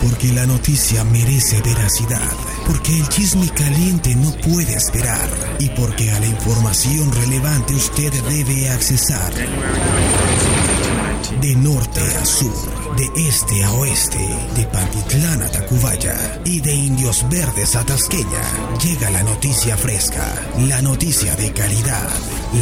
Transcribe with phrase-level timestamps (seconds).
[0.00, 2.32] Porque la noticia merece veracidad,
[2.66, 5.28] porque el chisme caliente no puede esperar.
[5.58, 9.32] Y porque a la información relevante usted debe accesar.
[11.40, 14.18] De norte a sur, de este a oeste,
[14.56, 18.42] de Pantitlán a Tacubaya y de Indios Verdes a Tasqueña,
[18.82, 20.34] llega la noticia fresca,
[20.66, 22.10] la noticia de calidad,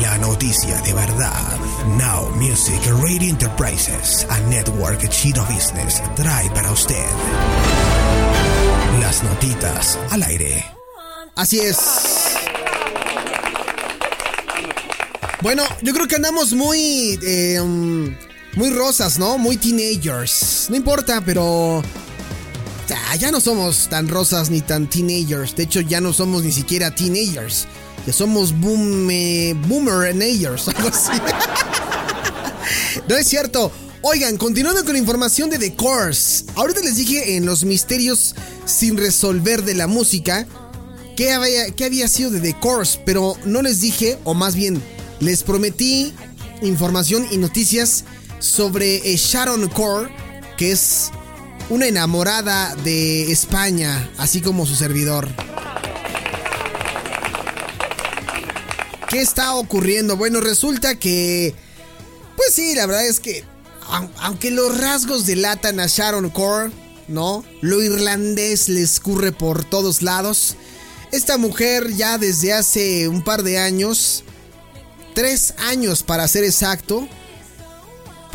[0.02, 1.58] la noticia de verdad.
[1.96, 7.06] Now Music Radio Enterprises, a network Chino Business, trae para usted
[9.00, 10.62] las notitas al aire.
[11.34, 11.78] Así es.
[15.40, 17.18] Bueno, yo creo que andamos muy.
[17.22, 18.14] eh, um,
[18.56, 19.38] muy rosas, ¿no?
[19.38, 20.66] Muy teenagers.
[20.70, 21.82] No importa, pero.
[22.88, 25.54] Ya, ya no somos tan rosas ni tan teenagers.
[25.54, 27.66] De hecho, ya no somos ni siquiera teenagers.
[28.06, 31.12] Ya somos boom, eh, algo así.
[33.08, 33.70] no es cierto.
[34.02, 36.44] Oigan, continuando con la información de The Course.
[36.54, 40.46] Ahorita les dije en los misterios sin resolver de la música
[41.16, 44.80] qué había, qué había sido de The Course, pero no les dije, o más bien,
[45.18, 46.12] les prometí
[46.62, 48.04] información y noticias
[48.38, 50.10] sobre eh, Sharon Core,
[50.56, 51.10] que es
[51.68, 55.28] una enamorada de España, así como su servidor.
[59.08, 60.16] ¿Qué está ocurriendo?
[60.16, 61.54] Bueno, resulta que...
[62.36, 63.44] Pues sí, la verdad es que...
[63.88, 66.70] au- Aunque los rasgos delatan a Sharon Core,
[67.08, 67.44] ¿no?
[67.60, 70.56] Lo irlandés le escurre por todos lados.
[71.12, 74.24] Esta mujer ya desde hace un par de años,
[75.14, 77.08] tres años para ser exacto,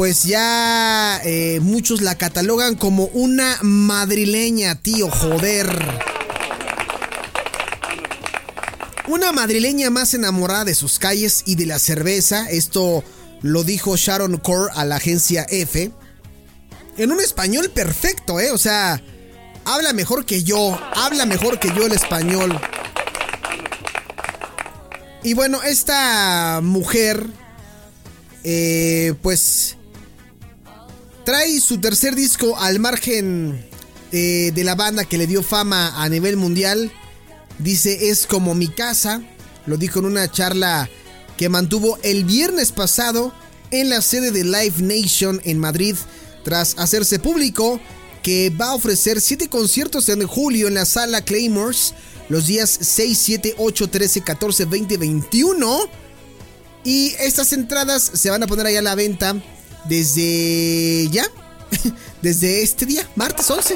[0.02, 5.70] pues ya eh, muchos la catalogan como una madrileña, tío, joder.
[9.08, 13.04] Una madrileña más enamorada de sus calles y de la cerveza, esto
[13.44, 15.92] lo dijo Sharon Core a la agencia F.
[16.98, 18.50] En un español perfecto, ¿eh?
[18.50, 19.04] O sea,
[19.66, 22.60] habla mejor que yo, habla mejor que yo el español.
[25.22, 27.28] Y bueno, esta mujer,
[28.44, 29.78] eh, pues,
[31.24, 33.66] trae su tercer disco al margen
[34.12, 36.92] eh, de la banda que le dio fama a nivel mundial.
[37.60, 39.22] Dice, es como mi casa.
[39.66, 40.90] Lo dijo en una charla
[41.38, 43.34] que mantuvo el viernes pasado
[43.72, 45.96] en la sede de Live Nation en Madrid,
[46.44, 47.80] tras hacerse público
[48.22, 51.94] que va a ofrecer 7 conciertos en julio en la sala Claymores
[52.30, 55.80] los días 6, 7, 8, 13, 14, 20, 21.
[56.84, 59.36] Y estas entradas se van a poner ahí a la venta
[59.86, 61.26] desde ya,
[62.22, 63.76] desde este día, martes 11.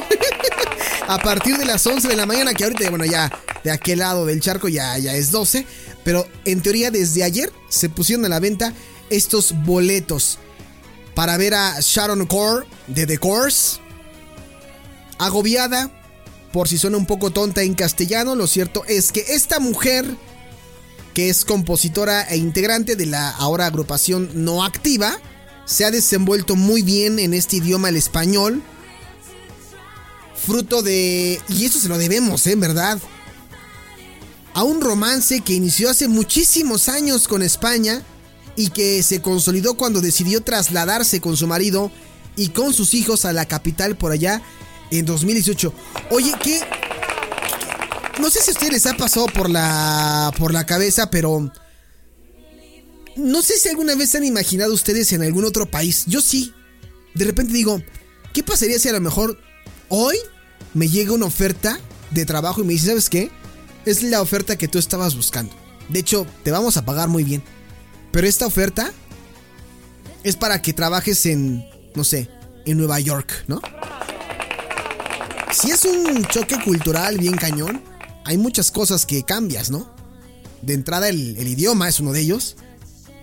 [1.08, 3.32] a partir de las 11 de la mañana, que ahorita, bueno, ya
[3.64, 5.66] de aquel lado del charco ya, ya es 12.
[6.04, 8.74] Pero en teoría desde ayer se pusieron a la venta
[9.10, 10.38] estos boletos
[11.16, 13.80] para ver a Sharon Core de The Course.
[15.18, 15.90] Agobiada,
[16.52, 20.06] por si suena un poco tonta en castellano, lo cierto es que esta mujer,
[21.14, 25.18] que es compositora e integrante de la ahora agrupación no activa,
[25.66, 28.62] se ha desenvuelto muy bien en este idioma, el español.
[30.36, 31.42] Fruto de...
[31.50, 32.52] Y eso se lo debemos, ¿eh?
[32.52, 33.00] En verdad.
[34.54, 38.04] A un romance que inició hace muchísimos años con España
[38.56, 41.92] y que se consolidó cuando decidió trasladarse con su marido
[42.38, 44.42] y con sus hijos a la capital por allá
[44.92, 45.74] en 2018.
[46.12, 46.62] Oye, ¿qué?
[48.20, 51.52] No sé si a ustedes les ha pasado por la, por la cabeza, pero...
[53.16, 56.04] No sé si alguna vez se han imaginado ustedes en algún otro país.
[56.08, 56.54] Yo sí.
[57.14, 57.82] De repente digo,
[58.34, 59.40] ¿qué pasaría si a lo mejor
[59.90, 60.18] hoy
[60.74, 61.80] me llega una oferta
[62.12, 63.32] de trabajo y me dice, ¿sabes qué?
[63.86, 65.56] Es la oferta que tú estabas buscando.
[65.90, 67.44] De hecho, te vamos a pagar muy bien.
[68.12, 68.92] Pero esta oferta
[70.24, 71.66] es para que trabajes en,
[71.96, 72.30] no sé,
[72.66, 73.62] en Nueva York, ¿no?
[75.52, 77.82] Si es un choque cultural bien cañón,
[78.26, 79.90] hay muchas cosas que cambias, ¿no?
[80.62, 82.58] De entrada el, idioma es uno de ellos,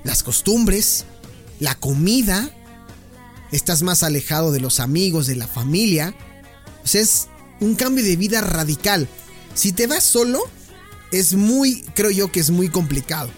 [0.04, 1.04] las costumbres,
[1.60, 2.50] la comida,
[3.52, 6.14] estás más alejado de los amigos, de la familia.
[6.84, 7.28] O sea, es
[7.60, 9.08] un cambio de vida radical.
[9.54, 10.40] Si te vas solo,
[11.12, 13.30] es muy, creo yo que es muy complicado.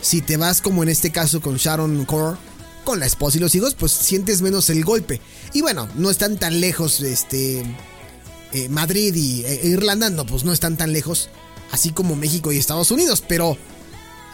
[0.00, 2.36] Si te vas como en este caso con Sharon Core,
[2.84, 5.20] con la esposa y los hijos, pues sientes menos el golpe.
[5.52, 7.62] Y bueno, no están tan lejos este,
[8.52, 11.28] eh, Madrid y e Irlanda, no, pues no están tan lejos,
[11.70, 13.56] así como México y Estados Unidos, pero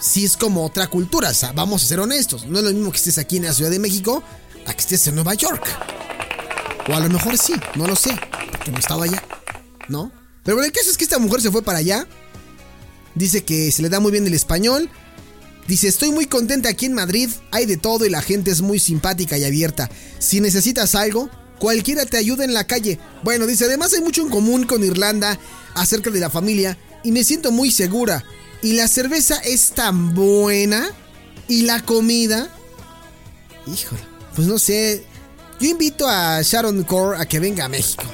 [0.00, 3.18] sí es como otra cultura, vamos a ser honestos, no es lo mismo que estés
[3.18, 4.22] aquí en la Ciudad de México
[4.66, 5.66] a que estés en Nueva York.
[6.88, 8.18] O a lo mejor sí, no lo sé,
[8.50, 9.22] porque no estaba allá,
[9.88, 10.10] ¿no?
[10.42, 12.06] Pero bueno, el caso es que esta mujer se fue para allá,
[13.14, 14.90] dice que se le da muy bien el español,
[15.68, 18.78] Dice, estoy muy contenta aquí en Madrid, hay de todo y la gente es muy
[18.78, 19.90] simpática y abierta.
[20.18, 21.28] Si necesitas algo,
[21.58, 22.98] cualquiera te ayuda en la calle.
[23.22, 25.38] Bueno, dice, además hay mucho en común con Irlanda
[25.74, 28.24] acerca de la familia y me siento muy segura.
[28.62, 30.88] Y la cerveza es tan buena
[31.46, 32.48] y la comida...
[33.66, 34.02] Híjole,
[34.34, 35.04] pues no sé.
[35.60, 38.04] Yo invito a Sharon Core a que venga a México.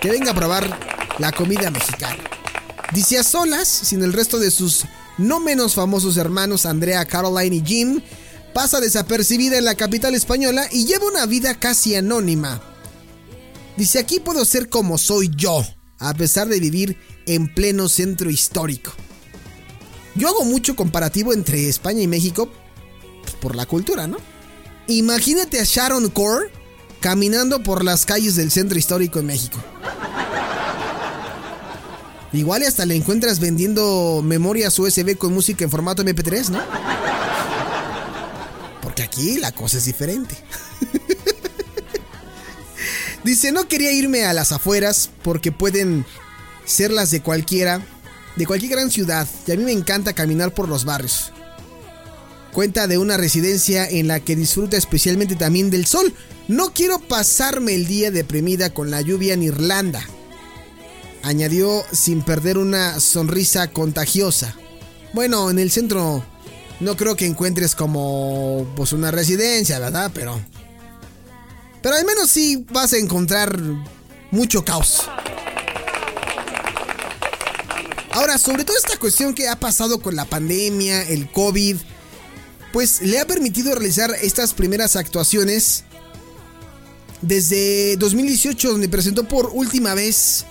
[0.00, 2.22] Que venga a probar la comida mexicana.
[2.92, 4.84] Dice a solas, sin el resto de sus
[5.18, 8.00] no menos famosos hermanos Andrea, Caroline y Jim,
[8.52, 12.62] pasa desapercibida en la capital española y lleva una vida casi anónima.
[13.76, 15.64] Dice, aquí puedo ser como soy yo,
[15.98, 18.92] a pesar de vivir en pleno centro histórico.
[20.14, 22.48] Yo hago mucho comparativo entre España y México
[23.22, 24.18] pues, por la cultura, ¿no?
[24.86, 26.50] Imagínate a Sharon Core
[27.00, 29.58] caminando por las calles del centro histórico en México.
[32.32, 36.60] Igual y hasta le encuentras vendiendo memorias USB con música en formato MP3, ¿no?
[38.82, 40.36] Porque aquí la cosa es diferente.
[43.24, 46.04] Dice, no quería irme a las afueras porque pueden
[46.64, 47.86] ser las de cualquiera,
[48.36, 51.32] de cualquier gran ciudad, y a mí me encanta caminar por los barrios.
[52.52, 56.14] Cuenta de una residencia en la que disfruta especialmente también del sol.
[56.46, 60.06] No quiero pasarme el día deprimida con la lluvia en Irlanda
[61.24, 64.54] añadió sin perder una sonrisa contagiosa.
[65.12, 66.24] Bueno, en el centro
[66.80, 70.10] no creo que encuentres como pues una residencia, ¿verdad?
[70.14, 70.40] Pero
[71.82, 73.58] pero al menos sí vas a encontrar
[74.30, 75.02] mucho caos.
[78.14, 81.78] Ahora, sobre toda esta cuestión que ha pasado con la pandemia, el COVID,
[82.72, 85.82] pues le ha permitido realizar estas primeras actuaciones
[87.22, 90.44] desde 2018, donde presentó por última vez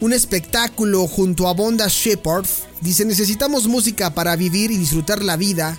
[0.00, 2.46] un espectáculo junto a Bonda Shepard.
[2.80, 5.78] Dice, necesitamos música para vivir y disfrutar la vida.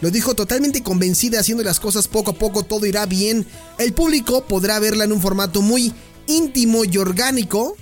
[0.00, 3.46] Lo dijo totalmente convencida, haciendo las cosas poco a poco, todo irá bien.
[3.78, 5.92] El público podrá verla en un formato muy
[6.26, 7.76] íntimo y orgánico,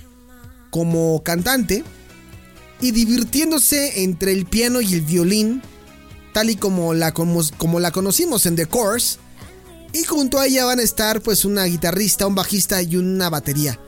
[0.69, 1.85] como cantante,
[2.83, 5.63] y divirtiéndose entre el piano y el violín,
[6.35, 9.19] tal y como la, como, como la conocimos en The Course.
[9.93, 13.79] Y junto a ella van a estar pues una guitarrista, un bajista y una batería.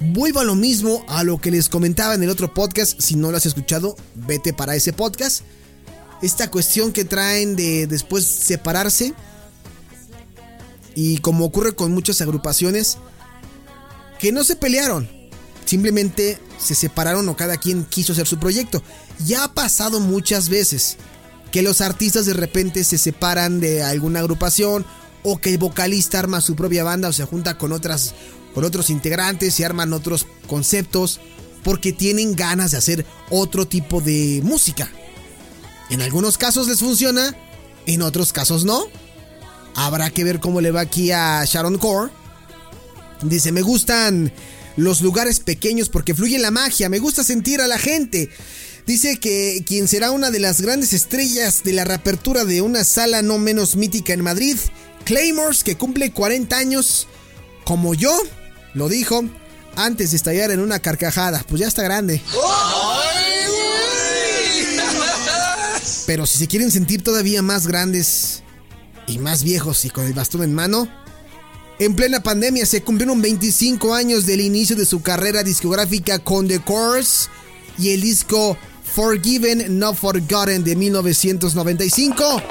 [0.00, 3.00] Vuelvo a lo mismo, a lo que les comentaba en el otro podcast.
[3.00, 5.44] Si no lo has escuchado, vete para ese podcast.
[6.20, 9.14] Esta cuestión que traen de después separarse.
[10.96, 12.98] Y como ocurre con muchas agrupaciones,
[14.18, 15.23] que no se pelearon.
[15.64, 18.82] Simplemente se separaron o cada quien quiso hacer su proyecto.
[19.24, 20.96] Ya ha pasado muchas veces
[21.50, 24.84] que los artistas de repente se separan de alguna agrupación
[25.22, 28.14] o que el vocalista arma su propia banda o se junta con otras
[28.54, 31.20] con otros integrantes, se arman otros conceptos,
[31.64, 34.88] porque tienen ganas de hacer otro tipo de música.
[35.90, 37.34] En algunos casos les funciona,
[37.86, 38.84] en otros casos no.
[39.74, 42.12] Habrá que ver cómo le va aquí a Sharon Core.
[43.22, 44.32] Dice, me gustan
[44.76, 48.30] los lugares pequeños porque fluye la magia, me gusta sentir a la gente.
[48.86, 53.22] Dice que quien será una de las grandes estrellas de la reapertura de una sala
[53.22, 54.56] no menos mítica en Madrid,
[55.04, 57.08] Claymores, que cumple 40 años,
[57.64, 58.14] como yo,
[58.74, 59.24] lo dijo
[59.76, 61.44] antes de estallar en una carcajada.
[61.48, 62.20] Pues ya está grande.
[66.06, 68.42] Pero si se quieren sentir todavía más grandes
[69.06, 70.88] y más viejos y con el bastón en mano,
[71.78, 76.60] en plena pandemia se cumplieron 25 años del inicio de su carrera discográfica con The
[76.60, 77.28] Course
[77.78, 82.42] y el disco Forgiven Not Forgotten de 1995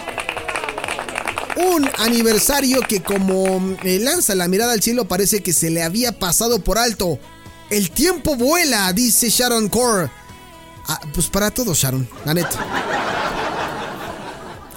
[1.55, 6.11] un aniversario que como eh, lanza la mirada al cielo parece que se le había
[6.11, 7.19] pasado por alto.
[7.69, 10.09] El tiempo vuela, dice Sharon Core.
[10.87, 12.49] Ah, pues para todos, Sharon, la.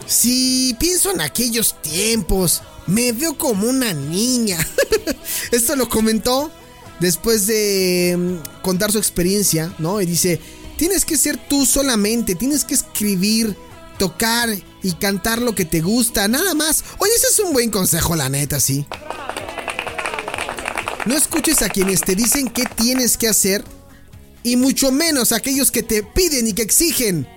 [0.06, 4.58] Si pienso en aquellos tiempos, me veo como una niña.
[5.50, 6.50] Esto lo comentó
[7.00, 10.00] después de mm, contar su experiencia, ¿no?
[10.00, 10.40] Y dice,
[10.76, 13.56] tienes que ser tú solamente, tienes que escribir,
[13.98, 14.48] tocar
[14.82, 16.84] y cantar lo que te gusta, nada más.
[16.98, 18.86] Oye, ese es un buen consejo, la neta, sí.
[21.06, 23.64] No escuches a quienes te dicen qué tienes que hacer
[24.42, 27.28] y mucho menos a aquellos que te piden y que exigen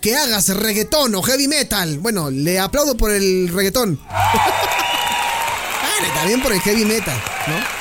[0.00, 1.98] que hagas reggaetón o heavy metal.
[1.98, 4.00] Bueno, le aplaudo por el reggaetón.
[6.14, 7.16] También por el heavy metal,
[7.48, 7.80] ¿no?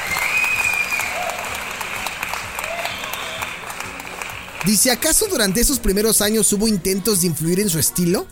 [4.65, 8.27] Dice, ¿acaso durante esos primeros años hubo intentos de influir en su estilo?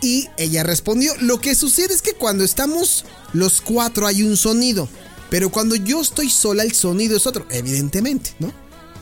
[0.00, 4.88] Y ella respondió, lo que sucede es que cuando estamos los cuatro hay un sonido,
[5.30, 8.52] pero cuando yo estoy sola el sonido es otro, evidentemente, ¿no?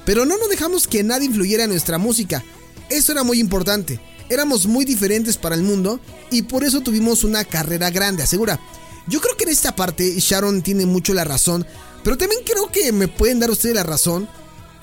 [0.04, 2.44] Pero no nos dejamos que nada influyera en nuestra música,
[2.88, 3.98] eso era muy importante,
[4.28, 6.00] éramos muy diferentes para el mundo
[6.30, 8.60] y por eso tuvimos una carrera grande, asegura.
[9.06, 11.66] Yo creo que en esta parte Sharon tiene mucho la razón,
[12.02, 14.28] pero también creo que me pueden dar ustedes la razón,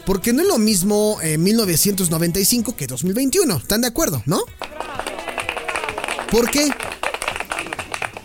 [0.06, 4.42] porque no es lo mismo en 1995 que 2021, ¿están de acuerdo, no?
[6.32, 6.70] ¿Por qué?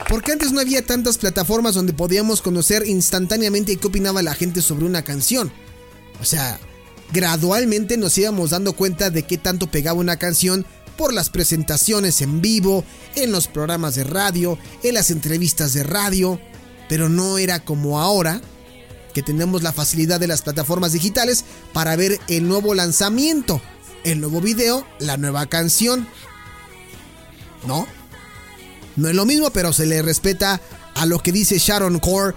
[0.08, 4.84] Porque antes no había tantas plataformas donde podíamos conocer instantáneamente qué opinaba la gente sobre
[4.84, 5.52] una canción.
[6.20, 6.60] O sea,
[7.12, 12.40] gradualmente nos íbamos dando cuenta de qué tanto pegaba una canción por las presentaciones en
[12.40, 12.84] vivo,
[13.14, 16.40] en los programas de radio, en las entrevistas de radio,
[16.88, 18.40] pero no era como ahora,
[19.12, 23.60] que tenemos la facilidad de las plataformas digitales para ver el nuevo lanzamiento,
[24.04, 26.08] el nuevo video, la nueva canción.
[27.66, 27.86] ¿No?
[28.96, 30.60] No es lo mismo, pero se le respeta
[30.94, 32.34] a lo que dice Sharon Core,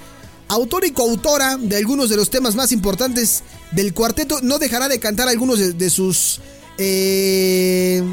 [0.48, 4.40] autor y coautora de algunos de los temas más importantes del cuarteto.
[4.42, 6.40] No dejará de cantar algunos de, sus.
[6.78, 8.04] Eh,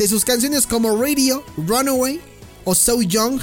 [0.00, 2.22] de sus canciones como Radio, Runaway
[2.64, 3.38] o So Young,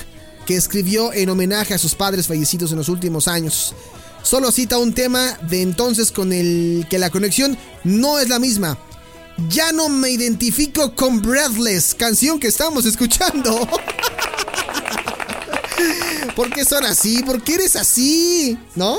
[0.48, 3.76] que escribió en homenaje a sus padres fallecidos en los últimos años.
[4.24, 8.76] Solo cita un tema de entonces con el que la conexión no es la misma.
[9.50, 13.56] Ya no me identifico con Breathless, canción que estamos escuchando.
[16.36, 17.22] ¿Por qué son así?
[17.22, 18.58] ¿Por qué eres así?
[18.74, 18.98] ¿No?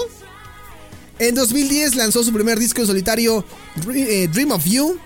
[1.18, 3.44] En 2010 lanzó su primer disco en solitario,
[3.92, 4.96] eh, Dream of You,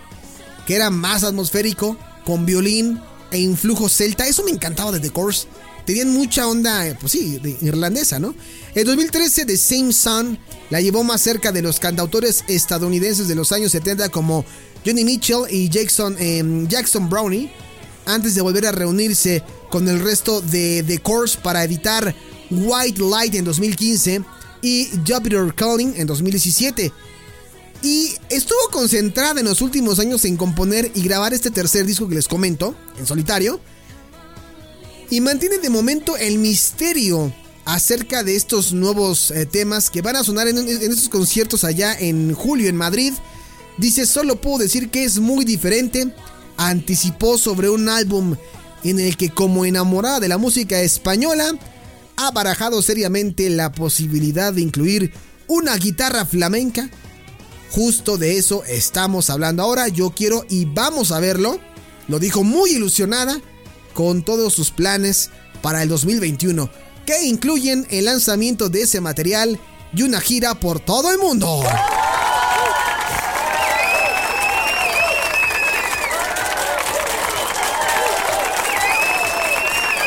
[0.67, 3.01] que era más atmosférico, con violín
[3.31, 4.27] e influjo celta.
[4.27, 5.47] Eso me encantaba de The Course.
[5.85, 8.35] Tenían mucha onda, eh, pues sí, irlandesa, ¿no?
[8.75, 10.39] En 2013, The Same Sun
[10.71, 14.45] la llevó más cerca de los cantautores estadounidenses de los años 70 como
[14.87, 17.51] Johnny Mitchell y Jackson, em, Jackson Brownie,
[18.07, 22.15] antes de volver a reunirse con el resto de The Course para editar
[22.51, 24.23] White Light en 2015
[24.61, 26.93] y Jupiter Calling en 2017.
[27.83, 32.15] Y estuvo concentrada en los últimos años en componer y grabar este tercer disco que
[32.15, 33.61] les comento, en solitario.
[35.11, 37.33] Y mantiene de momento el misterio
[37.65, 41.95] acerca de estos nuevos eh, temas que van a sonar en, en estos conciertos allá
[41.99, 43.13] en julio en Madrid.
[43.79, 46.15] Dice, solo puedo decir que es muy diferente.
[46.57, 48.37] Anticipó sobre un álbum
[48.85, 51.55] en el que como enamorada de la música española,
[52.17, 55.13] ha barajado seriamente la posibilidad de incluir
[55.47, 56.91] una guitarra flamenca.
[57.73, 59.89] Justo de eso estamos hablando ahora.
[59.89, 61.59] Yo quiero y vamos a verlo.
[62.07, 63.41] Lo dijo muy ilusionada
[63.95, 65.31] con todos sus planes
[65.63, 66.69] para el 2021,
[67.07, 69.59] que incluyen el lanzamiento de ese material
[69.95, 71.63] y una gira por todo el mundo.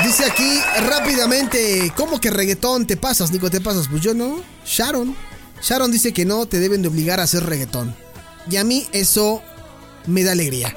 [0.03, 3.49] Dice aquí rápidamente, ¿cómo que reggaetón te pasas, Nico?
[3.49, 3.87] ¿Te pasas?
[3.87, 4.39] Pues yo no.
[4.63, 5.15] Sharon.
[5.61, 7.95] Sharon dice que no te deben de obligar a hacer reggaetón.
[8.49, 9.41] Y a mí eso
[10.05, 10.75] me da alegría.